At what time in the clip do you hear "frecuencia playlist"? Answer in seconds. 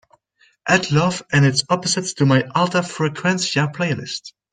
2.81-4.33